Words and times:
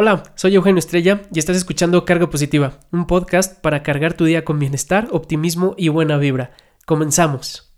Hola, 0.00 0.22
soy 0.36 0.54
Eugenio 0.54 0.78
Estrella 0.78 1.22
y 1.34 1.40
estás 1.40 1.56
escuchando 1.56 2.04
Carga 2.04 2.30
Positiva, 2.30 2.78
un 2.92 3.08
podcast 3.08 3.60
para 3.60 3.82
cargar 3.82 4.14
tu 4.14 4.26
día 4.26 4.44
con 4.44 4.60
bienestar, 4.60 5.08
optimismo 5.10 5.74
y 5.76 5.88
buena 5.88 6.18
vibra. 6.18 6.52
Comenzamos. 6.86 7.74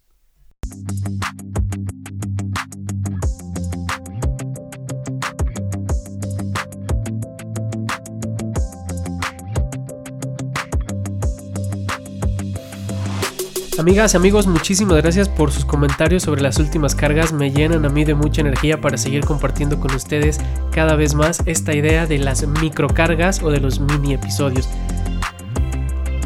Amigas, 13.80 14.14
amigos, 14.14 14.46
muchísimas 14.46 14.98
gracias 14.98 15.30
por 15.30 15.52
sus 15.52 15.64
comentarios 15.64 16.24
sobre 16.24 16.42
las 16.42 16.58
últimas 16.58 16.94
cargas. 16.94 17.32
Me 17.32 17.50
llenan 17.50 17.86
a 17.86 17.88
mí 17.88 18.04
de 18.04 18.12
mucha 18.12 18.42
energía 18.42 18.78
para 18.78 18.98
seguir 18.98 19.24
compartiendo 19.24 19.80
con 19.80 19.94
ustedes 19.94 20.38
cada 20.70 20.96
vez 20.96 21.14
más 21.14 21.40
esta 21.46 21.74
idea 21.74 22.04
de 22.04 22.18
las 22.18 22.46
microcargas 22.46 23.42
o 23.42 23.50
de 23.50 23.58
los 23.58 23.80
mini 23.80 24.12
episodios. 24.12 24.68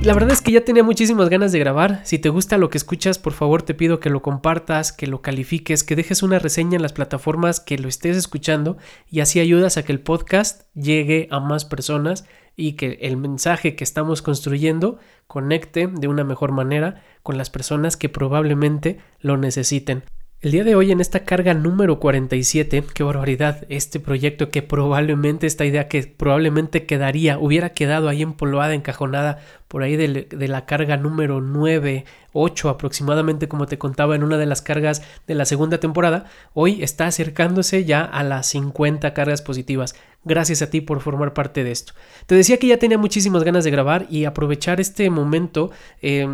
La 0.03 0.15
verdad 0.15 0.33
es 0.33 0.43
que 0.43 0.51
ya 0.51 0.65
tenía 0.65 0.83
muchísimas 0.83 1.29
ganas 1.29 1.53
de 1.53 1.61
grabar. 1.61 2.01
Si 2.03 2.19
te 2.19 2.29
gusta 2.29 2.59
lo 2.59 2.71
que 2.71 2.77
escuchas, 2.77 3.21
por 3.21 3.33
favor 3.33 3.63
te 3.63 3.73
pido 3.73 4.01
que 4.01 4.11
lo 4.11 4.21
compartas, 4.21 4.91
que 4.93 5.07
lo 5.07 5.23
califiques, 5.23 5.85
que 5.85 5.95
dejes 5.95 6.25
una 6.25 6.41
reseña 6.41 6.75
en 6.75 6.83
las 6.83 6.93
plataformas 6.93 7.61
que 7.61 7.79
lo 7.79 7.89
estés 7.89 8.17
escuchando 8.17 8.79
y 9.09 9.21
así 9.21 9.39
ayudas 9.39 9.77
a 9.77 9.85
que 9.85 9.93
el 9.93 10.01
podcast 10.01 10.63
llegue 10.75 11.29
a 11.31 11.39
más 11.39 11.65
personas 11.65 12.25
y 12.57 12.75
que 12.75 12.99
el 13.03 13.17
mensaje 13.17 13.77
que 13.77 13.85
estamos 13.85 14.23
construyendo 14.23 14.99
conecte 15.27 15.87
de 15.89 16.09
una 16.09 16.25
mejor 16.25 16.53
manera 16.53 17.03
con 17.23 17.39
las 17.39 17.51
personas 17.51 17.97
que 17.97 18.09
probablemente 18.09 18.99
lo 19.21 19.37
necesiten. 19.37 20.05
El 20.45 20.51
día 20.51 20.63
de 20.63 20.75
hoy 20.75 20.93
en 20.93 21.01
esta 21.01 21.21
carga 21.21 21.55
número 21.55 21.99
47, 21.99 22.85
qué 22.93 23.03
barbaridad, 23.03 23.65
este 23.71 23.99
proyecto 23.99 24.51
que 24.51 24.61
probablemente, 24.61 25.47
esta 25.47 25.65
idea 25.65 25.89
que 25.89 26.03
probablemente 26.03 26.85
quedaría, 26.85 27.39
hubiera 27.39 27.71
quedado 27.71 28.11
ahí 28.11 28.21
empolvada, 28.21 28.75
encajonada 28.75 29.39
por 29.69 29.83
ahí 29.83 29.97
de, 29.97 30.47
la 30.47 30.67
carga 30.67 30.99
número 30.99 31.41
9, 31.41 32.05
8 32.35 32.69
aproximadamente, 32.69 33.49
como 33.49 33.65
te 33.65 33.79
contaba 33.79 34.17
en 34.17 34.23
una 34.23 34.37
de 34.37 34.45
las 34.45 34.61
cargas 34.61 35.01
de 35.27 35.35
la 35.35 35.47
segunda 35.47 35.81
temporada, 35.81 36.27
hoy 36.53 36.83
está 36.83 37.07
acercándose 37.07 37.87
ya 37.87 38.03
a 38.03 38.23
las 38.23 38.47
50 38.49 39.15
cargas 39.15 39.41
positivas. 39.41 39.95
Gracias 40.25 40.61
a 40.61 40.69
ti 40.69 40.83
por 40.83 41.01
formar 41.01 41.33
parte 41.33 41.65
de 41.65 41.71
esto. 41.71 41.95
Te 42.27 42.35
decía 42.35 42.59
que 42.59 42.67
ya 42.67 42.79
tenía 42.79 42.99
muchísimas 42.99 43.45
ganas 43.45 43.65
de 43.65 43.71
grabar 43.71 44.07
y 44.11 44.27
aprovechar 44.27 44.79
este 44.79 45.09
momento 45.09 45.71
eh, 46.03 46.29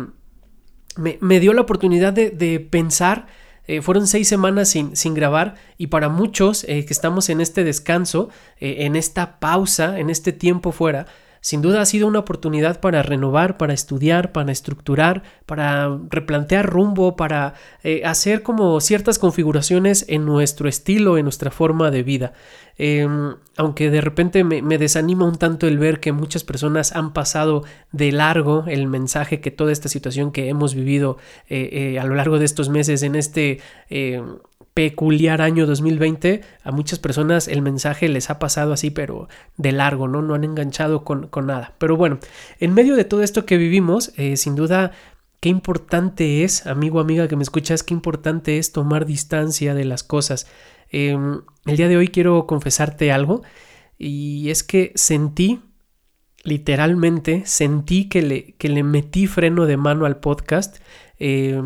me, 0.97 1.39
dio 1.39 1.53
la 1.53 1.61
oportunidad 1.61 2.11
de 2.11 2.59
pensar 2.59 3.27
eh, 3.67 3.81
fueron 3.81 4.07
seis 4.07 4.27
semanas 4.27 4.69
sin, 4.69 4.95
sin, 4.95 5.13
grabar 5.13 5.55
y 5.77 5.87
para 5.87 6.09
muchos 6.09 6.63
eh, 6.63 6.85
que 6.85 6.93
estamos 6.93 7.29
en 7.29 7.41
este 7.41 7.63
descanso, 7.63 8.29
eh, 8.59 8.77
en 8.79 8.95
esta 8.95 9.39
pausa, 9.39 9.99
en 9.99 10.09
este 10.09 10.31
tiempo 10.31 10.71
fuera, 10.71 11.05
sin 11.41 11.63
duda 11.63 11.81
ha 11.81 11.85
sido 11.85 12.07
una 12.07 12.19
oportunidad 12.19 12.79
para 12.79 13.01
renovar, 13.01 13.57
para 13.57 13.73
estudiar, 13.73 14.31
para 14.31 14.51
estructurar, 14.51 15.23
para 15.47 15.99
replantear 16.09 16.67
rumbo, 16.69 17.15
para 17.15 17.55
eh, 17.83 18.03
hacer 18.05 18.43
como 18.43 18.79
ciertas 18.79 19.17
configuraciones 19.17 20.05
en 20.07 20.25
nuestro 20.25 20.69
estilo, 20.69 21.17
en 21.17 21.23
nuestra 21.23 21.49
forma 21.49 21.89
de 21.89 22.03
vida. 22.03 22.33
Em, 22.77 23.35
aunque 23.57 23.89
de 23.89 24.01
repente 24.01 24.43
me, 24.43 24.77
desanima 24.77 25.25
un 25.25 25.37
tanto 25.37 25.67
el 25.67 25.77
ver 25.77 25.99
que 25.99 26.11
muchas 26.11 26.43
personas 26.43 26.95
han 26.95 27.11
pasado 27.13 27.63
de 27.91 28.11
largo 28.11 28.63
el 28.67 28.87
mensaje 28.87 29.41
que 29.41 29.51
toda 29.51 29.71
esta 29.71 29.89
situación 29.89 30.31
que 30.31 30.47
hemos 30.47 30.73
vivido 30.73 31.17
eh, 31.49 31.69
eh, 31.71 31.99
a 31.99 32.05
lo 32.05 32.15
largo 32.15 32.39
de 32.39 32.45
estos 32.45 32.69
meses 32.69 33.03
en 33.03 33.15
este 33.15 33.59
em, 33.89 34.37
peculiar 34.73 35.41
año 35.41 35.65
2020, 35.65 36.41
a 36.63 36.71
muchas 36.71 36.99
personas 36.99 37.47
el 37.47 37.61
mensaje 37.61 38.09
les 38.09 38.29
ha 38.29 38.39
pasado 38.39 38.73
así, 38.73 38.89
pero 38.89 39.27
de 39.57 39.71
largo, 39.71 40.07
¿no? 40.07 40.21
No 40.21 40.33
han 40.33 40.43
enganchado 40.43 41.03
con, 41.03 41.29
nada. 41.45 41.75
Pero 41.77 41.97
bueno, 41.97 42.19
en 42.59 42.73
medio 42.73 42.95
de 42.95 43.05
todo 43.05 43.23
esto 43.23 43.45
que 43.45 43.57
vivimos, 43.57 44.13
eh, 44.17 44.37
sin 44.37 44.55
duda, 44.55 44.91
qué 45.39 45.49
importante 45.49 46.43
es, 46.43 46.67
amigo, 46.67 46.99
amiga 46.99 47.27
que 47.27 47.35
me 47.35 47.43
escuchas, 47.43 47.83
qué 47.83 47.93
importante 47.93 48.57
es 48.57 48.71
tomar 48.71 49.05
distancia 49.05 49.73
de 49.73 49.85
las 49.85 50.03
cosas. 50.03 50.47
Em, 50.89 51.41
el 51.65 51.77
día 51.77 51.87
de 51.87 51.97
hoy 51.97 52.07
quiero 52.09 52.47
confesarte 52.47 53.11
algo, 53.11 53.41
y 53.97 54.49
es 54.49 54.63
que 54.63 54.91
sentí, 54.95 55.61
literalmente, 56.43 57.43
sentí 57.45 58.09
que 58.09 58.21
le, 58.21 58.53
que 58.53 58.69
le 58.69 58.83
metí 58.83 59.27
freno 59.27 59.65
de 59.65 59.77
mano 59.77 60.05
al 60.05 60.19
podcast. 60.19 60.77
Eh, 61.19 61.61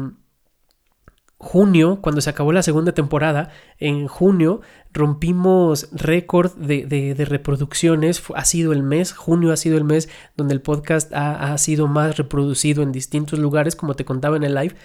junio, 1.38 2.00
cuando 2.02 2.22
se 2.22 2.30
acabó 2.30 2.52
la 2.52 2.64
segunda 2.64 2.94
temporada, 2.94 3.50
en 3.78 4.08
junio 4.08 4.62
rompimos 4.94 5.90
récord 5.92 6.54
de, 6.56 7.16
reproducciones. 7.28 8.24
Ha 8.34 8.46
sido 8.46 8.72
el 8.72 8.84
mes, 8.84 9.12
junio 9.12 9.52
ha 9.52 9.58
sido 9.58 9.78
el 9.78 9.84
mes 9.84 10.10
donde 10.38 10.54
el 10.54 10.62
podcast 10.62 11.12
ha, 11.14 11.58
sido 11.58 11.88
más 11.88 12.18
reproducido 12.18 12.82
en 12.82 12.92
distintos 12.92 13.40
lugares, 13.40 13.76
como 13.76 13.96
te 13.96 14.06
contaba 14.06 14.38
en 14.38 14.44
el 14.44 14.56
live. 14.56 14.76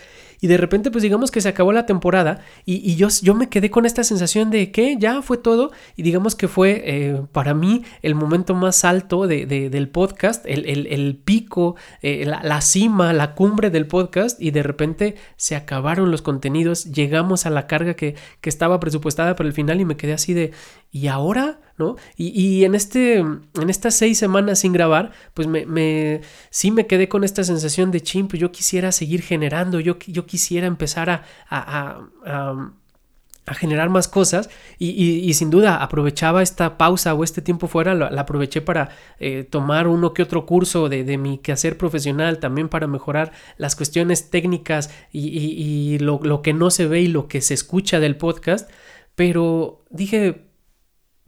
Y 0.40 0.46
de 0.46 0.56
repente, 0.56 0.90
pues 0.90 1.02
digamos 1.02 1.30
que 1.30 1.40
se 1.40 1.48
acabó 1.48 1.72
la 1.72 1.86
temporada 1.86 2.40
y, 2.64 2.96
yo, 2.96 3.08
yo, 3.22 3.34
me 3.34 3.48
quedé 3.48 3.70
con 3.70 3.84
esta 3.84 4.04
sensación 4.04 4.50
de 4.50 4.72
que 4.72 4.96
ya 4.98 5.22
fue 5.22 5.36
todo. 5.38 5.70
Y 5.96 6.02
digamos 6.02 6.34
que 6.34 6.48
fue 6.48 6.82
eh, 6.84 7.22
para 7.32 7.54
mí 7.54 7.84
el 8.02 8.14
momento 8.14 8.54
más 8.54 8.84
alto 8.84 9.26
de, 9.26 9.46
del 9.46 9.88
podcast, 9.88 10.44
el, 10.46 10.66
el, 10.66 11.16
pico, 11.16 11.76
eh, 12.02 12.24
la, 12.24 12.60
cima, 12.60 13.12
la 13.12 13.34
cumbre 13.34 13.70
del 13.70 13.86
podcast. 13.86 14.40
Y 14.40 14.50
de 14.50 14.62
repente 14.62 15.16
se 15.36 15.56
acabaron 15.56 16.10
los 16.10 16.22
contenidos, 16.22 16.86
llegamos 16.86 17.44
a 17.44 17.50
la 17.50 17.66
carga 17.66 17.94
que, 17.94 18.14
que 18.40 18.48
estaba 18.50 18.80
presupuestada 18.80 19.36
para 19.36 19.48
el 19.48 19.54
final 19.54 19.80
y 19.80 19.84
me 19.84 19.96
quedé 19.96 20.14
así 20.14 20.32
de, 20.32 20.52
¿y 20.90 21.08
ahora? 21.08 21.60
¿No? 21.80 21.96
Y, 22.14 22.64
en, 22.64 22.74
este, 22.74 23.20
en 23.20 23.70
estas 23.70 23.94
seis 23.94 24.18
semanas 24.18 24.58
sin 24.58 24.74
grabar, 24.74 25.12
pues 25.32 25.48
me, 25.48 26.20
sí 26.50 26.70
me 26.70 26.86
quedé 26.86 27.08
con 27.08 27.24
esta 27.24 27.42
sensación 27.42 27.90
de 27.90 28.02
chimp, 28.02 28.28
pues 28.28 28.40
yo 28.40 28.52
quisiera 28.52 28.92
seguir 28.92 29.22
generando, 29.22 29.80
yo, 29.80 29.98
yo 30.06 30.26
quisiera 30.26 30.66
empezar 30.66 31.08
a, 31.08 31.24
a, 31.48 32.02
a, 32.26 33.54
generar 33.54 33.88
más 33.88 34.08
cosas 34.08 34.50
y, 34.78 35.32
sin 35.32 35.48
duda 35.48 35.82
aprovechaba 35.82 36.42
esta 36.42 36.76
pausa 36.76 37.14
o 37.14 37.24
este 37.24 37.40
tiempo 37.40 37.66
fuera, 37.66 37.94
la, 37.94 38.06
aproveché 38.20 38.60
para 38.60 38.90
eh, 39.18 39.42
tomar 39.42 39.88
uno 39.88 40.12
que 40.12 40.22
otro 40.22 40.44
curso 40.44 40.90
de, 40.90 41.16
mi 41.16 41.38
quehacer 41.38 41.78
profesional, 41.78 42.40
también 42.40 42.68
para 42.68 42.86
mejorar 42.88 43.32
las 43.56 43.74
cuestiones 43.74 44.28
técnicas 44.28 44.94
y, 45.10 45.98
lo 45.98 46.42
que 46.42 46.52
no 46.52 46.70
se 46.70 46.86
ve 46.86 47.00
y 47.00 47.08
lo 47.08 47.26
que 47.26 47.40
se 47.40 47.54
escucha 47.54 48.00
del 48.00 48.16
podcast, 48.16 48.70
pero 49.16 49.82
dije, 49.90 50.49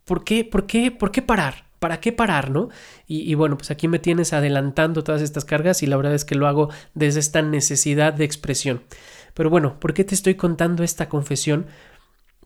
¿por 0.05 0.25
qué, 0.25 0.45
por 0.45 0.67
qué, 0.67 0.91
por 0.91 1.11
qué 1.11 1.23
parar? 1.23 1.67
¿Para 1.79 2.01
qué 2.01 2.13
parar, 2.13 2.51
no? 2.51 2.69
Y, 3.09 3.35
bueno, 3.35 3.59
pues 3.59 3.73
aquí 3.73 3.89
me 3.89 3.99
tienes 3.99 4.33
adelantando 4.33 5.03
todas 5.03 5.21
estas 5.21 5.45
cargas 5.45 5.83
y 5.83 5.87
la 5.87 5.97
verdad 5.97 6.15
es 6.15 6.25
que 6.25 6.37
lo 6.37 6.47
hago 6.47 6.71
desde 6.95 7.19
esta 7.19 7.43
necesidad 7.43 8.12
de 8.12 8.25
expresión. 8.25 8.83
Pero 9.35 9.51
bueno, 9.51 9.81
¿por 9.81 9.93
qué 9.93 10.05
te 10.05 10.15
estoy 10.15 10.37
contando 10.37 10.85
esta 10.85 11.09
confesión? 11.09 11.67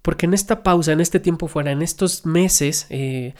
Porque 0.00 0.25
en 0.25 0.33
esta 0.33 0.62
pausa, 0.62 0.93
en 0.93 1.00
este 1.00 1.21
tiempo 1.21 1.49
fuera, 1.49 1.71
en 1.71 1.83
estos 1.83 2.25
meses 2.25 2.87
eh, 2.89 3.34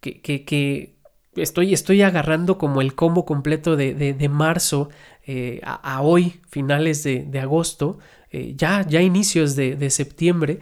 que, 0.00 0.96
estoy, 1.36 1.74
estoy 1.74 2.02
agarrando 2.02 2.58
como 2.58 2.80
el 2.80 2.96
combo 2.96 3.24
completo 3.24 3.76
de, 3.76 3.94
de, 3.94 4.28
marzo 4.28 4.88
eh, 5.26 5.60
a, 5.62 6.02
hoy, 6.02 6.40
finales 6.48 7.04
de, 7.04 7.24
de 7.24 7.38
agosto, 7.38 8.00
eh, 8.36 8.54
ya, 8.56 8.84
ya 8.84 9.00
inicios 9.00 9.54
de, 9.54 9.90
septiembre, 9.90 10.58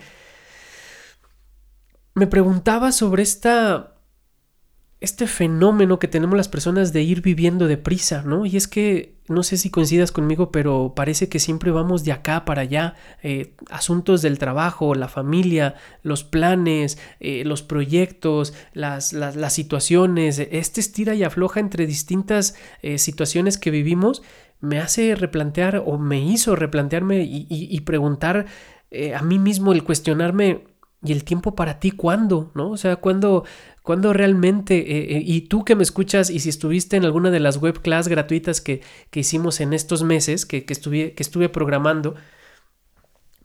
me 2.15 2.27
preguntaba 2.27 2.93
sobre 2.93 3.23
este 3.23 3.57
fenómeno 5.27 5.99
que 5.99 6.09
tenemos 6.09 6.37
las 6.37 6.49
personas 6.49 6.93
de 6.93 7.03
ir 7.03 7.23
viviendo 7.23 7.67
deprisa, 7.67 8.23
¿no? 8.23 8.45
Y 8.45 8.57
es 8.57 8.69
que, 8.69 9.17
no 9.29 9.43
sé 9.43 9.57
si 9.57 9.71
coincidas 9.71 10.13
conmigo, 10.13 10.53
pero 10.53 10.93
parece 10.95 11.29
que 11.29 11.39
siempre 11.39 11.71
vamos 11.71 12.05
de 12.05 12.13
acá 12.13 12.45
para 12.45 12.63
allá. 12.63 12.95
Eh, 13.23 13.55
asuntos 13.71 14.21
del 14.21 14.39
trabajo, 14.39 14.95
la 14.95 15.09
familia, 15.09 15.77
los 16.03 16.23
planes, 16.23 16.99
eh, 17.19 17.45
los 17.47 17.63
proyectos, 17.63 18.53
las, 18.75 19.15
las, 19.15 19.53
situaciones, 19.53 20.39
este 20.39 20.81
estira 20.81 21.15
y 21.15 21.25
afloja 21.25 21.61
entre 21.61 21.87
distintas 21.87 22.55
eh, 22.83 22.99
situaciones 22.99 23.57
que 23.57 23.71
vivimos, 23.71 24.23
me 24.61 24.79
hace 24.79 25.17
replantear 25.17 25.83
o 25.85 25.99
me 25.99 26.21
hizo 26.21 26.55
replantearme 26.55 27.25
y, 27.25 27.81
preguntar 27.81 28.47
a 29.17 29.23
mí 29.23 29.39
mismo 29.39 29.73
el 29.73 29.83
cuestionarme 29.83 30.72
¿Y 31.05 31.13
el 31.13 31.25
tiempo 31.25 31.55
para 31.57 31.81
ti 31.81 31.91
cuándo? 31.91 32.53
¿No? 32.55 32.71
O 32.71 32.77
sea, 32.77 32.97
¿cuándo, 32.97 33.45
cuándo 33.83 34.13
realmente? 34.13 34.79
Eh, 34.79 35.17
eh, 35.17 35.23
y 35.25 35.43
tú 35.43 35.65
que 35.65 35.75
me 35.75 35.83
escuchas 35.83 36.31
y 36.31 36.39
si 36.41 36.49
estuviste 36.49 36.97
en 36.97 37.05
alguna 37.05 37.31
de 37.31 37.41
las 37.41 37.57
web 37.59 37.81
class 37.83 38.07
gratuitas 38.09 38.61
que, 38.61 38.83
que 39.11 39.21
hicimos 39.21 39.61
en 39.61 39.73
estos 39.73 40.05
meses, 40.05 40.47
que, 40.47 40.65
que, 40.65 40.73
estuve, 40.73 41.15
que 41.15 41.23
estuve 41.23 41.49
programando, 41.49 42.15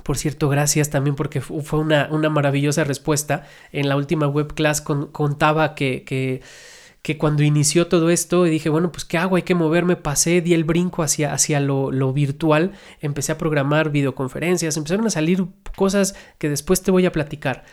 por 0.04 0.18
cierto, 0.18 0.50
gracias 0.50 0.90
también 0.90 1.16
porque 1.16 1.42
fue 1.42 1.80
una, 1.80 2.08
una 2.12 2.30
maravillosa 2.30 2.84
respuesta. 2.84 3.46
En 3.72 3.90
la 3.90 3.98
última 3.98 4.28
web 4.28 4.54
class 4.54 4.82
contaba 4.82 5.76
que, 5.76 6.04
que 6.06 6.42
que 7.08 7.18
cuando 7.18 7.42
inició 7.42 7.88
todo 7.88 8.10
esto 8.10 8.44
dije, 8.44 8.68
bueno, 8.68 8.92
pues 8.92 9.06
¿qué 9.06 9.18
hago? 9.18 9.38
Hay 9.38 9.44
que 9.44 9.56
moverme, 9.56 9.96
pasé, 9.96 10.42
di 10.42 10.54
el 10.54 10.66
brinco 10.66 11.04
hacia, 11.04 11.32
hacia 11.32 11.62
lo, 11.62 11.90
lo, 11.90 12.12
virtual, 12.12 12.74
empecé 13.00 13.32
a 13.32 13.38
programar 13.38 13.92
videoconferencias, 13.92 14.76
empezaron 14.76 15.08
a 15.08 15.10
salir 15.10 15.46
cosas 15.78 16.16
que 16.38 16.50
después 16.50 16.82
te 16.82 16.92
voy 16.92 17.06
a 17.06 17.14
platicar. 17.14 17.64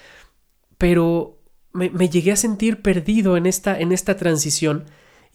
Pero 0.79 1.41
me, 1.73 1.91
me, 1.91 2.09
llegué 2.09 2.31
a 2.31 2.37
sentir 2.37 2.81
perdido 2.81 3.37
en 3.37 3.47
esta, 3.47 3.77
en 3.81 3.91
esta 3.91 4.17
transición 4.17 4.85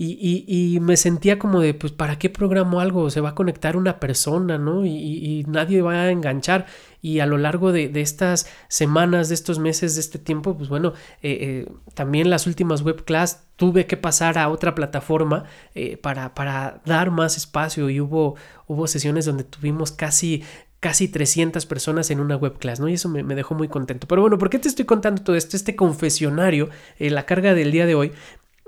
y, 0.02 0.80
me 0.80 0.96
sentía 0.96 1.38
como 1.38 1.60
de, 1.60 1.74
pues, 1.74 1.92
¿para 1.92 2.18
qué 2.18 2.30
programo 2.30 2.80
algo? 2.80 3.10
Se 3.10 3.20
va 3.20 3.30
a 3.30 3.36
conectar 3.36 3.76
una 3.76 4.00
persona, 4.00 4.58
¿no? 4.58 4.86
Y, 4.86 5.44
nadie 5.50 5.82
va 5.82 6.04
a 6.04 6.12
enganchar. 6.12 6.68
Y 7.02 7.20
a 7.20 7.26
lo 7.26 7.38
largo 7.38 7.74
de, 7.74 7.92
estas 7.96 8.48
semanas, 8.70 9.28
de 9.28 9.36
estos 9.36 9.60
meses, 9.60 9.96
de 9.96 10.02
este 10.02 10.18
tiempo, 10.18 10.56
pues 10.56 10.70
bueno, 10.70 10.94
eh, 11.22 11.66
eh, 11.66 11.72
también 11.96 12.30
las 12.30 12.48
últimas 12.48 12.82
webclass 12.82 13.44
tuve 13.58 13.88
que 13.88 13.98
pasar 13.98 14.38
a 14.38 14.48
otra 14.48 14.74
plataforma 14.74 15.44
eh, 15.76 15.98
para, 15.98 16.82
dar 16.86 17.12
más 17.12 17.36
espacio 17.36 17.90
y 17.90 18.00
hubo, 18.00 18.36
hubo 18.68 18.88
sesiones 18.88 19.26
donde 19.26 19.44
tuvimos 19.44 19.92
casi 19.92 20.44
casi 20.80 21.10
300 21.10 21.66
personas 21.66 22.10
en 22.10 22.22
una 22.22 22.38
webclass, 22.38 22.80
¿no? 22.80 22.88
Y 22.88 22.94
eso 22.94 23.10
me, 23.10 23.36
dejó 23.36 23.54
muy 23.54 23.68
contento. 23.68 24.08
Pero 24.08 24.22
bueno, 24.22 24.38
¿por 24.38 24.50
qué 24.50 24.60
te 24.60 24.70
estoy 24.70 24.86
contando 24.86 25.22
todo 25.22 25.36
esto? 25.36 25.58
Este 25.58 25.76
confesionario, 25.76 26.70
la 27.00 27.26
carga 27.26 27.54
del 27.54 27.74
día 27.74 27.86
de 27.86 27.96
hoy, 27.96 28.14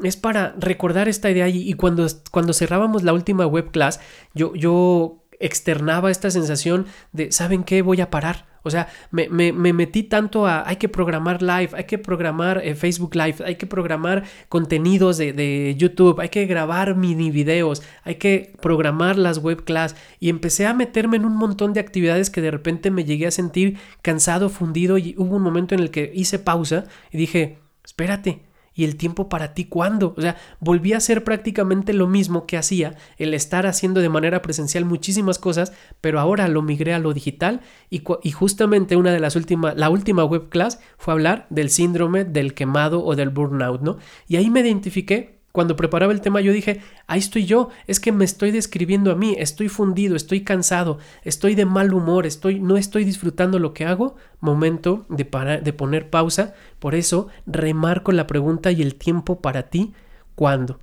es 0.03 0.17
para 0.17 0.53
recordar 0.57 1.07
esta 1.07 1.29
idea 1.29 1.47
y, 1.49 1.73
cuando, 1.73 2.07
cuando 2.31 2.53
cerrábamos 2.53 3.03
la 3.03 3.13
última 3.13 3.45
web 3.45 3.71
class, 3.71 3.99
yo, 4.33 4.53
yo 4.55 5.21
externaba 5.39 6.11
esta 6.11 6.31
sensación 6.31 6.85
de, 7.11 7.31
¿saben 7.31 7.63
qué? 7.63 7.81
Voy 7.81 8.01
a 8.01 8.09
parar. 8.09 8.51
O 8.63 8.69
sea, 8.69 8.89
me, 9.09 9.27
me, 9.27 9.51
metí 9.73 10.03
tanto 10.03 10.45
a, 10.45 10.67
hay 10.67 10.75
que 10.75 10.87
programar 10.87 11.41
live, 11.41 11.69
hay 11.73 11.85
que 11.85 11.97
programar 11.97 12.61
eh, 12.63 12.75
Facebook 12.75 13.15
Live, 13.15 13.37
hay 13.43 13.55
que 13.55 13.65
programar 13.65 14.23
contenidos 14.49 15.17
de, 15.17 15.33
de, 15.33 15.73
YouTube, 15.75 16.19
hay 16.19 16.29
que 16.29 16.45
grabar 16.45 16.95
mini 16.95 17.31
videos, 17.31 17.81
hay 18.03 18.15
que 18.15 18.53
programar 18.61 19.17
las 19.17 19.39
web 19.39 19.63
class 19.63 19.95
y 20.19 20.29
empecé 20.29 20.67
a 20.67 20.75
meterme 20.75 21.17
en 21.17 21.25
un 21.25 21.35
montón 21.35 21.73
de 21.73 21.79
actividades 21.79 22.29
que 22.29 22.41
de 22.41 22.51
repente 22.51 22.91
me 22.91 23.03
llegué 23.03 23.25
a 23.25 23.31
sentir 23.31 23.79
cansado, 24.03 24.47
fundido 24.49 24.99
y 24.99 25.15
hubo 25.17 25.37
un 25.37 25.41
momento 25.41 25.73
en 25.73 25.81
el 25.81 25.89
que 25.89 26.11
hice 26.13 26.37
pausa 26.37 26.83
y 27.11 27.17
dije, 27.17 27.57
espérate, 27.83 28.43
¿Y 28.73 28.85
el 28.85 28.95
tiempo 28.95 29.27
para 29.27 29.53
ti 29.53 29.65
cuándo? 29.65 30.13
O 30.17 30.21
sea, 30.21 30.37
volví 30.59 30.93
a 30.93 30.97
hacer 30.97 31.23
prácticamente 31.23 31.93
lo 31.93 32.07
mismo 32.07 32.45
que 32.45 32.57
hacía, 32.57 32.95
el 33.17 33.33
estar 33.33 33.67
haciendo 33.67 33.99
de 33.99 34.09
manera 34.09 34.41
presencial 34.41 34.85
muchísimas 34.85 35.39
cosas, 35.39 35.73
pero 35.99 36.19
ahora 36.19 36.47
lo 36.47 36.61
migré 36.61 36.93
a 36.93 36.99
lo 36.99 37.13
digital 37.13 37.61
y, 37.89 38.03
y 38.23 38.31
justamente 38.31 38.95
una 38.95 39.11
de 39.11 39.19
las 39.19 39.35
últimas, 39.35 39.75
la 39.75 39.89
última 39.89 40.23
web 40.23 40.49
class 40.49 40.79
fue 40.97 41.13
hablar 41.13 41.47
del 41.49 41.69
síndrome 41.69 42.23
del 42.23 42.53
quemado 42.53 43.03
o 43.03 43.15
del 43.15 43.29
burnout, 43.29 43.81
¿no? 43.81 43.97
Y 44.27 44.37
ahí 44.37 44.49
me 44.49 44.61
identifiqué 44.61 45.40
cuando 45.51 45.75
preparaba 45.75 46.13
el 46.13 46.21
tema 46.21 46.41
yo 46.41 46.53
dije, 46.53 46.81
ahí 47.07 47.19
estoy 47.19 47.45
yo, 47.45 47.69
es 47.87 47.99
que 47.99 48.11
me 48.11 48.25
estoy 48.25 48.51
describiendo 48.51 49.11
a 49.11 49.15
mí, 49.15 49.35
estoy 49.37 49.69
fundido, 49.69 50.15
estoy 50.15 50.41
cansado, 50.41 50.99
estoy 51.23 51.55
de 51.55 51.65
mal 51.65 51.93
humor, 51.93 52.25
estoy, 52.25 52.59
no 52.59 52.77
estoy 52.77 53.03
disfrutando 53.03 53.59
lo 53.59 53.73
que 53.73 53.85
hago, 53.85 54.15
momento 54.39 55.05
de, 55.09 55.25
de 55.61 55.73
poner 55.73 56.09
pausa, 56.09 56.55
por 56.79 56.95
eso 56.95 57.27
remarco 57.45 58.11
la 58.11 58.27
pregunta 58.27 58.71
y 58.71 58.81
el 58.81 58.95
tiempo 58.95 59.41
para 59.41 59.69
ti, 59.69 59.93
¿cuándo? 60.35 60.79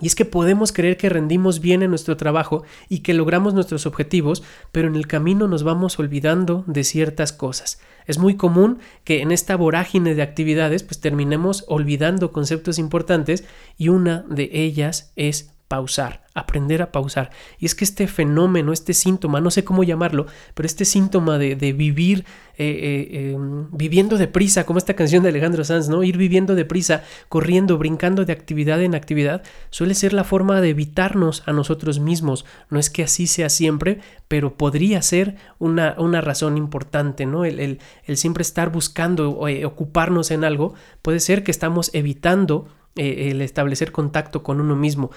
Y 0.00 0.06
es 0.06 0.14
que 0.14 0.24
podemos 0.24 0.72
creer 0.72 0.96
que 0.96 1.08
rendimos 1.08 1.60
bien 1.60 1.82
en 1.82 1.90
nuestro 1.90 2.16
trabajo 2.16 2.64
y 2.88 3.00
que 3.00 3.14
logramos 3.14 3.54
nuestros 3.54 3.86
objetivos, 3.86 4.42
pero 4.72 4.88
en 4.88 4.96
el 4.96 5.06
camino 5.06 5.48
nos 5.48 5.62
vamos 5.62 5.98
olvidando 5.98 6.64
de 6.66 6.84
ciertas 6.84 7.32
cosas. 7.32 7.80
Es 8.06 8.18
muy 8.18 8.36
común 8.36 8.78
que 9.04 9.20
en 9.20 9.32
esta 9.32 9.56
vorágine 9.56 10.14
de 10.14 10.22
actividades 10.22 10.82
pues 10.82 11.00
terminemos 11.00 11.64
olvidando 11.68 12.32
conceptos 12.32 12.78
importantes 12.78 13.44
y 13.76 13.88
una 13.88 14.24
de 14.30 14.48
ellas 14.52 15.12
es 15.14 15.52
pausar, 15.68 16.22
aprender 16.32 16.80
a 16.80 16.90
pausar. 16.90 17.30
Y 17.58 17.66
es 17.66 17.74
que 17.74 17.84
este 17.84 18.08
fenómeno, 18.08 18.72
este 18.72 18.94
síntoma, 18.94 19.40
no 19.40 19.50
sé 19.50 19.64
cómo 19.64 19.84
llamarlo, 19.84 20.26
pero 20.54 20.66
este 20.66 20.86
síntoma 20.86 21.36
de, 21.36 21.54
vivir 21.72 22.24
eh, 22.56 22.66
eh, 22.66 23.32
em, 23.34 23.70
viviendo 23.70 24.16
deprisa, 24.16 24.64
como 24.64 24.78
esta 24.78 24.94
canción 24.94 25.22
de 25.22 25.28
Alejandro 25.28 25.64
Sanz, 25.64 25.90
¿no? 25.90 26.02
Ir 26.02 26.16
viviendo 26.16 26.54
deprisa, 26.54 27.04
corriendo, 27.28 27.76
brincando 27.76 28.24
de 28.24 28.32
actividad 28.32 28.82
en 28.82 28.94
actividad, 28.94 29.42
suele 29.68 29.94
ser 29.94 30.14
la 30.14 30.24
forma 30.24 30.62
de 30.62 30.70
evitarnos 30.70 31.42
a 31.46 31.52
nosotros 31.52 32.00
mismos. 32.00 32.46
No 32.70 32.78
es 32.78 32.88
que 32.88 33.04
así 33.04 33.26
sea 33.26 33.50
siempre, 33.50 34.00
pero 34.26 34.54
podría 34.54 35.02
ser 35.02 35.36
una, 35.58 35.94
una 35.98 36.22
razón 36.22 36.56
importante, 36.56 37.26
¿no? 37.26 37.44
El, 37.44 37.60
el, 37.60 38.16
siempre 38.16 38.40
estar 38.40 38.72
buscando 38.72 39.46
eh, 39.48 39.66
ocuparnos 39.66 40.30
en 40.30 40.44
algo, 40.44 40.72
puede 41.02 41.20
ser 41.20 41.44
que 41.44 41.50
estamos 41.50 41.90
evitando 41.92 42.68
el 42.96 43.42
establecer 43.42 43.92
contacto 43.92 44.42
con 44.42 44.60
uno 44.60 44.74
mismo 44.74 45.12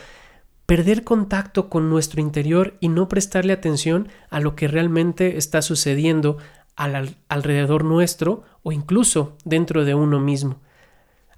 perder 0.71 1.03
contacto 1.03 1.67
con 1.67 1.89
nuestro 1.89 2.21
interior 2.21 2.77
y 2.79 2.87
no 2.87 3.09
prestarle 3.09 3.51
atención 3.51 4.07
a 4.29 4.39
lo 4.39 4.55
que 4.55 4.69
realmente 4.69 5.35
está 5.35 5.61
sucediendo 5.61 6.37
al, 6.77 7.17
alrededor 7.27 7.83
nuestro 7.83 8.43
o 8.63 8.71
incluso 8.71 9.35
dentro 9.43 9.83
de 9.83 9.95
uno 9.95 10.21
mismo. 10.21 10.61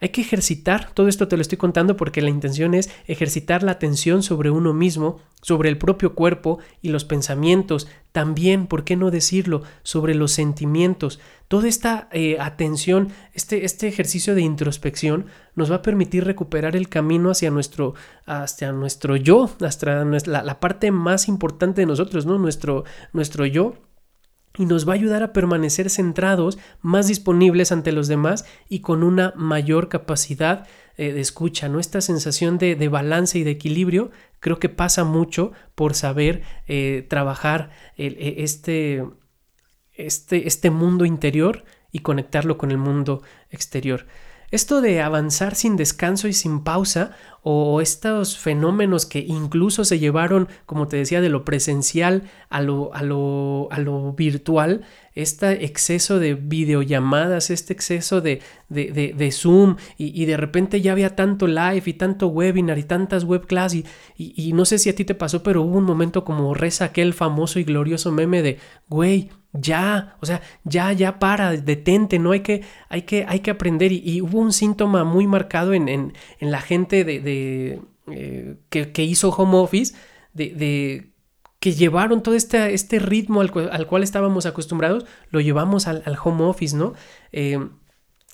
Hay 0.04 0.10
que 0.10 0.20
ejercitar, 0.20 0.90
todo 0.94 1.08
esto 1.08 1.30
te 1.30 1.38
lo 1.38 1.42
estoy 1.42 1.58
contando 1.58 1.96
porque 1.96 2.22
la 2.22 2.30
intención 2.30 2.74
es 2.74 2.90
ejercitar 3.08 3.64
la 3.64 3.72
atención 3.72 4.22
sobre 4.22 4.50
uno 4.50 4.74
mismo, 4.74 5.22
sobre 5.42 5.70
el 5.70 5.78
propio 5.78 6.14
cuerpo 6.14 6.60
y 6.82 6.90
los 6.90 7.06
pensamientos, 7.06 7.88
también, 8.12 8.68
¿por 8.68 8.84
qué 8.84 8.98
no 8.98 9.12
decirlo?, 9.12 9.64
sobre 9.82 10.14
los 10.14 10.34
sentimientos. 10.34 11.22
Toda 11.48 11.70
esta 11.70 12.10
eh, 12.12 12.36
atención, 12.42 13.14
este, 13.34 13.64
este 13.64 13.88
ejercicio 13.88 14.36
de 14.36 14.42
introspección 14.42 15.28
nos 15.56 15.72
va 15.72 15.78
a 15.78 15.82
permitir 15.82 16.26
recuperar 16.26 16.76
el 16.76 16.90
camino 16.90 17.32
hacia 17.32 17.50
nuestro, 17.50 17.94
hacia 18.26 18.74
nuestro 18.74 19.16
yo, 19.16 19.50
hasta 19.62 20.04
la, 20.04 20.44
la 20.44 20.60
parte 20.60 20.92
más 20.92 21.30
importante 21.30 21.80
de 21.80 21.88
nosotros, 21.88 22.26
¿no? 22.26 22.38
Nuestro, 22.38 22.84
nuestro 23.14 23.46
yo 23.46 23.76
y 24.58 24.66
nos 24.66 24.88
va 24.88 24.94
a 24.94 24.96
ayudar 24.96 25.24
a 25.24 25.34
permanecer 25.34 25.90
centrados, 25.90 26.60
más 26.82 27.08
disponibles 27.08 27.72
ante 27.72 27.92
los 27.92 28.08
demás 28.08 28.46
y 28.70 28.80
con 28.80 29.04
una 29.04 29.34
mayor 29.36 29.90
capacidad 29.90 30.68
eh, 30.96 31.12
de 31.12 31.22
escucha, 31.22 31.70
¿no? 31.70 31.80
Esta 31.80 32.02
sensación 32.02 32.58
de, 32.58 32.76
balance 32.88 33.40
y 33.40 33.44
de 33.44 33.52
equilibrio 33.52 34.12
creo 34.40 34.60
que 34.60 34.70
pasa 34.70 35.04
mucho 35.04 35.52
por 35.74 35.96
saber 35.96 36.44
eh, 36.68 37.06
trabajar 37.10 37.72
e, 37.98 38.36
este, 38.40 39.04
este, 39.94 40.48
este 40.48 40.70
mundo 40.70 41.06
interior 41.06 41.64
y 41.92 42.00
conectarlo 42.00 42.58
con 42.58 42.70
el 42.70 42.78
mundo 42.78 43.24
exterior. 43.50 44.06
Esto 44.54 44.82
de 44.82 45.02
avanzar 45.02 45.56
sin 45.56 45.78
descanso 45.78 46.28
y 46.28 46.34
sin 46.34 46.64
pausa 46.64 47.10
o 47.42 47.82
estos 47.82 48.38
fenómenos 48.38 49.08
que 49.08 49.18
incluso 49.18 49.84
se 49.84 49.98
llevaron, 49.98 50.48
como 50.68 50.88
te 50.88 50.98
decía, 50.98 51.22
de 51.22 51.30
lo 51.30 51.44
presencial 51.44 52.30
a 52.52 52.62
lo, 52.62 52.94
a 52.94 53.02
lo, 53.02 53.68
a 53.72 53.80
lo 53.80 54.14
virtual, 54.14 54.82
este 55.16 55.66
exceso 55.66 56.20
de 56.20 56.36
videollamadas, 56.36 57.50
este 57.50 57.74
exceso 57.74 58.22
de, 58.22 58.44
de, 58.70 59.16
de, 59.18 59.32
Zoom 59.32 59.78
y, 59.98 60.24
de 60.26 60.38
repente 60.38 60.82
ya 60.82 60.92
había 60.92 61.16
tanto 61.16 61.48
live 61.48 61.82
y 61.88 61.94
tanto 61.94 62.28
webinar 62.28 62.78
y 62.78 62.84
tantas 62.84 63.24
webclass 63.24 63.74
y, 63.74 63.86
y, 64.16 64.36
y 64.36 64.54
no 64.54 64.66
sé 64.66 64.78
si 64.78 64.92
a 64.92 64.96
ti 64.96 65.04
te 65.04 65.16
pasó, 65.16 65.42
pero 65.42 65.64
hubo 65.64 65.80
un 65.80 65.86
momento 65.86 66.24
como 66.24 66.54
reza 66.54 66.86
aquel 66.86 67.16
famoso 67.16 67.58
y 67.58 67.64
glorioso 67.64 68.12
meme 68.12 68.44
de, 68.44 68.60
güey, 68.88 69.32
ya, 69.54 70.18
o 70.20 70.26
sea, 70.26 70.42
ya, 70.64 70.92
ya 70.94 71.20
para, 71.20 71.52
detente, 71.52 72.20
no 72.20 72.32
hay 72.32 72.42
que, 72.42 72.64
hay 72.90 73.04
que, 73.04 73.26
hay 73.28 73.40
que 73.40 73.52
aprender. 73.52 73.92
Y, 73.92 74.22
hubo 74.22 74.40
un 74.40 74.52
síntoma 74.52 75.04
muy 75.04 75.28
marcado 75.28 75.74
en, 75.74 75.88
en, 75.90 76.14
en 76.40 76.52
la 76.52 76.62
gente 76.62 77.04
de, 77.04 77.20
de 77.20 77.82
eh, 78.08 78.58
que, 78.70 78.92
que, 78.92 79.04
hizo 79.04 79.30
home 79.30 79.58
office, 79.58 79.96
de, 80.34 80.54
de 80.56 81.14
que 81.60 81.74
llevaron 81.74 82.24
todo 82.24 82.36
este, 82.36 82.74
este 82.74 83.00
ritmo 83.00 83.42
al, 83.42 83.52
al, 83.72 83.88
cual 83.88 84.04
estábamos 84.04 84.46
acostumbrados, 84.46 85.06
lo 85.30 85.40
llevamos 85.40 85.88
al, 85.88 86.04
al 86.06 86.18
home 86.22 86.44
office, 86.44 86.76
¿no? 86.76 86.94
Eh, 87.32 87.60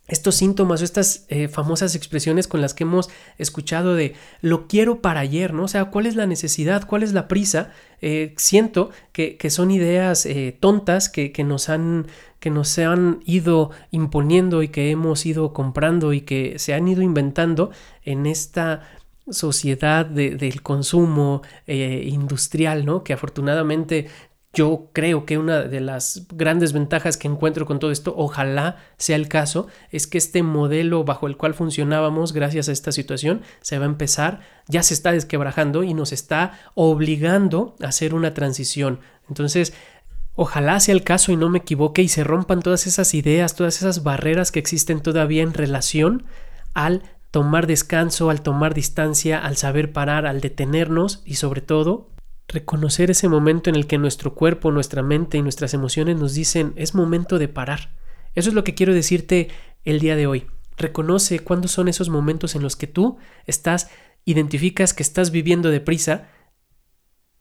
estos 0.10 0.36
síntomas 0.36 0.82
o 0.82 0.84
estas 0.84 1.26
eh, 1.30 1.48
famosas 1.48 1.96
expresiones 1.96 2.48
con 2.48 2.62
las 2.62 2.74
que 2.74 2.84
hemos 2.84 3.10
escuchado 3.38 3.96
de 3.96 4.16
lo 4.42 4.68
quiero 4.68 5.02
para 5.02 5.20
ayer, 5.22 5.54
¿no? 5.54 5.64
O 5.64 5.68
sea, 5.68 5.86
¿cuál 5.86 6.08
es 6.08 6.16
la 6.16 6.26
necesidad? 6.26 6.86
¿Cuál 6.88 7.04
es 7.04 7.14
la 7.14 7.28
prisa? 7.28 7.72
Eh, 8.02 8.34
siento 8.38 8.90
que, 9.12 9.38
son 9.50 9.72
ideas 9.72 10.26
eh, 10.26 10.56
tontas 10.60 11.10
que, 11.10 11.32
que, 11.32 11.44
nos 11.44 11.70
han, 11.70 12.08
que 12.40 12.50
nos 12.50 12.78
han 12.80 13.20
ido 13.26 13.72
imponiendo 13.92 14.64
y 14.64 14.70
que 14.70 14.90
hemos 14.90 15.26
ido 15.26 15.54
comprando 15.54 16.14
y 16.14 16.22
que 16.22 16.58
se 16.58 16.74
han 16.74 16.88
ido 16.88 17.02
inventando 17.02 17.72
en 18.04 18.26
esta 18.26 18.90
sociedad 19.30 20.08
del 20.08 20.64
consumo 20.64 21.44
industrial, 21.68 22.84
¿no? 22.84 23.04
Que 23.04 23.14
afortunadamente 23.14 24.08
yo 24.54 24.90
creo 24.94 25.26
que 25.26 25.38
una 25.38 25.62
de 25.62 25.80
las 25.80 26.28
grandes 26.34 26.74
ventajas 26.74 27.18
que 27.18 27.28
encuentro 27.28 27.68
con 27.68 27.80
todo 27.80 27.92
esto, 27.92 28.16
ojalá 28.18 28.78
sea 28.98 29.16
el 29.16 29.28
caso, 29.28 29.68
es 29.92 30.08
que 30.08 30.18
este 30.18 30.42
modelo 30.42 31.04
bajo 31.04 31.28
el 31.28 31.38
cual 31.38 31.54
funcionábamos 31.54 32.34
gracias 32.34 32.68
a 32.68 32.72
esta 32.72 32.92
situación 32.92 33.42
se 33.62 33.78
va 33.78 33.86
a 33.86 33.90
empezar, 33.90 34.40
ya 34.68 34.82
se 34.82 34.96
está 34.96 35.12
desquebrajando 35.12 35.84
y 35.84 35.94
nos 35.94 36.12
está 36.12 36.60
obligando 36.74 37.76
a 37.82 37.88
hacer 37.88 38.16
una 38.16 38.34
transición. 38.34 39.00
Entonces, 39.28 39.74
ojalá 40.34 40.80
sea 40.80 40.96
el 40.96 41.04
caso 41.04 41.32
y 41.32 41.38
no 41.38 41.50
me 41.50 41.60
equivoque 41.60 42.02
y 42.02 42.08
se 42.08 42.24
rompan 42.24 42.62
todas 42.64 42.88
esas 42.88 43.14
ideas, 43.14 43.56
todas 43.56 43.78
esas 43.78 44.02
barreras 44.02 44.52
que 44.52 44.60
existen 44.60 45.02
todavía 45.02 45.44
en 45.44 45.54
relación 45.54 46.24
al 46.74 47.04
tomar 47.30 47.68
descanso, 47.68 48.32
al 48.32 48.42
tomar 48.42 48.74
distancia, 48.74 49.38
al 49.38 49.58
saber 49.58 49.94
parar, 49.94 50.26
al 50.26 50.42
detenernos 50.42 51.22
y 51.24 51.36
sobre 51.36 51.62
todo 51.62 52.10
reconocer 52.50 53.12
ese 53.12 53.30
momento 53.30 53.70
en 53.70 53.76
el 53.76 53.88
que 53.88 53.98
nuestro 53.98 54.34
cuerpo, 54.34 54.72
nuestra 54.72 55.04
mente 55.04 55.38
y 55.38 55.42
nuestras 55.42 55.74
emociones 55.74 56.18
nos 56.18 56.34
dicen 56.34 56.74
es 56.76 56.96
momento 56.96 57.40
de 57.40 57.48
parar. 57.48 57.96
Eso 58.36 58.50
es 58.50 58.56
lo 58.56 58.64
que 58.64 58.74
quiero 58.76 58.94
decirte 58.94 59.50
el 59.86 60.00
día 60.00 60.16
de 60.16 60.28
hoy. 60.28 60.48
Reconoce 60.76 61.40
cuándo 61.40 61.68
son 61.68 61.88
esos 61.88 62.10
momentos 62.10 62.56
en 62.56 62.64
los 62.64 62.76
que 62.76 62.88
tú 62.88 63.18
estás, 63.46 63.90
identificas 64.26 64.94
que 64.94 65.04
estás 65.04 65.32
viviendo 65.32 65.70
deprisa 65.70 66.30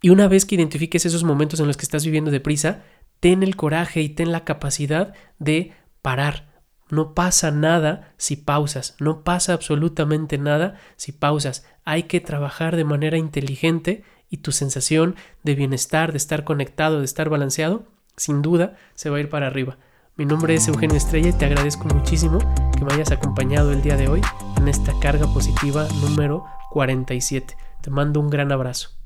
y 0.01 0.11
una 0.11 0.29
vez 0.29 0.45
que 0.45 0.55
identifiques 0.55 1.07
esos 1.07 1.25
momentos 1.25 1.59
en 1.59 1.67
los 1.67 1.77
que 1.77 1.85
estás 1.85 2.05
viviendo 2.05 2.31
deprisa, 2.31 2.85
ten 3.21 3.43
el 3.43 3.57
coraje 3.57 4.01
y 4.03 4.11
ten 4.11 4.31
la 4.31 4.45
capacidad 4.45 5.15
de 5.39 5.73
parar. 6.03 6.63
No 6.91 7.15
pasa 7.15 7.51
nada 7.51 8.15
si 8.17 8.37
pausas, 8.37 8.97
no 9.01 9.25
pasa 9.25 9.53
absolutamente 9.55 10.39
nada 10.39 10.79
si 10.97 11.13
pausas. 11.13 11.67
Hay 11.85 12.05
que 12.05 12.21
trabajar 12.21 12.77
de 12.77 12.85
manera 12.85 13.19
inteligente 13.19 14.05
y 14.31 14.39
tu 14.39 14.53
sensación 14.53 15.17
de 15.43 15.55
bienestar, 15.55 16.13
de 16.13 16.19
estar 16.19 16.45
conectado, 16.45 16.99
de 16.99 17.05
estar 17.05 17.29
balanceado, 17.29 17.85
sin 18.17 18.43
duda 18.43 18.77
se 18.95 19.11
va 19.11 19.19
a 19.19 19.21
ir 19.21 19.29
para 19.29 19.47
arriba. 19.47 19.79
Mi 20.17 20.25
nombre 20.25 20.55
es 20.55 20.67
Eugenio 20.67 20.97
Estrella 20.97 21.29
y 21.29 21.33
te 21.33 21.45
agradezco 21.45 21.85
muchísimo 21.85 22.39
que 22.77 22.85
me 22.85 22.93
hayas 22.93 23.13
acompañado 23.13 23.73
el 23.73 23.83
día 23.83 23.97
de 23.97 24.09
hoy 24.09 24.21
en 24.57 24.67
esta 24.67 24.93
carga 25.01 25.33
positiva 25.33 25.87
número 26.01 26.45
47. 26.71 27.57
Te 27.81 27.91
mando 27.91 28.19
un 28.21 28.29
gran 28.29 28.51
abrazo. 28.51 28.98